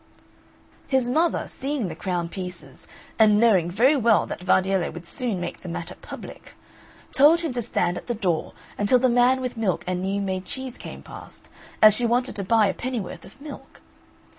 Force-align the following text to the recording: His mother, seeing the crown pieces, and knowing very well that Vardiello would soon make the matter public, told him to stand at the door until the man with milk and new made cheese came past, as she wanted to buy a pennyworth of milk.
His 0.87 1.11
mother, 1.11 1.47
seeing 1.47 1.87
the 1.87 1.95
crown 1.95 2.27
pieces, 2.27 2.87
and 3.19 3.39
knowing 3.39 3.69
very 3.69 3.95
well 3.95 4.25
that 4.25 4.41
Vardiello 4.41 4.89
would 4.91 5.05
soon 5.05 5.39
make 5.39 5.59
the 5.59 5.69
matter 5.69 5.93
public, 6.01 6.55
told 7.11 7.41
him 7.41 7.53
to 7.53 7.61
stand 7.61 7.99
at 7.99 8.07
the 8.07 8.15
door 8.15 8.53
until 8.79 8.97
the 8.97 9.07
man 9.09 9.41
with 9.41 9.57
milk 9.57 9.83
and 9.85 10.01
new 10.01 10.19
made 10.19 10.45
cheese 10.45 10.79
came 10.79 11.03
past, 11.03 11.49
as 11.83 11.93
she 11.95 12.07
wanted 12.07 12.35
to 12.37 12.43
buy 12.43 12.65
a 12.65 12.73
pennyworth 12.73 13.25
of 13.25 13.39
milk. 13.39 13.83